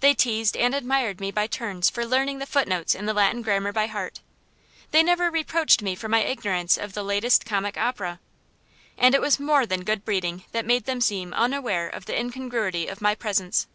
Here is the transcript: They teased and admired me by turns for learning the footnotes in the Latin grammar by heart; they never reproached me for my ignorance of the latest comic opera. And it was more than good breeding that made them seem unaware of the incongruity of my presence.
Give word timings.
They 0.00 0.14
teased 0.14 0.56
and 0.56 0.74
admired 0.74 1.20
me 1.20 1.30
by 1.30 1.46
turns 1.46 1.88
for 1.88 2.04
learning 2.04 2.40
the 2.40 2.44
footnotes 2.46 2.92
in 2.92 3.06
the 3.06 3.14
Latin 3.14 3.40
grammar 3.40 3.70
by 3.72 3.86
heart; 3.86 4.18
they 4.90 5.00
never 5.00 5.30
reproached 5.30 5.80
me 5.80 5.94
for 5.94 6.08
my 6.08 6.22
ignorance 6.24 6.76
of 6.76 6.92
the 6.94 7.04
latest 7.04 7.46
comic 7.46 7.76
opera. 7.78 8.18
And 8.98 9.14
it 9.14 9.20
was 9.20 9.38
more 9.38 9.66
than 9.66 9.84
good 9.84 10.04
breeding 10.04 10.42
that 10.50 10.66
made 10.66 10.86
them 10.86 11.00
seem 11.00 11.32
unaware 11.34 11.88
of 11.88 12.06
the 12.06 12.18
incongruity 12.18 12.88
of 12.88 13.00
my 13.00 13.14
presence. 13.14 13.68